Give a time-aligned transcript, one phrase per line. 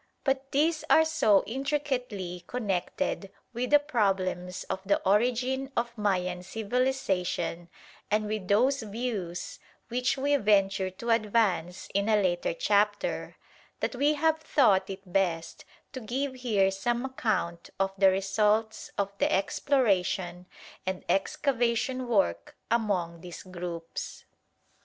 [0.23, 7.69] But these are so intricately connected with the problems of the origin of Mayan civilisation
[8.09, 9.59] and with those views
[9.89, 13.35] which we venture to advance in a later chapter,
[13.79, 19.15] that we have thought it best to give here some account of the results of
[19.19, 20.47] the exploration
[20.83, 24.25] and excavation work among these groups.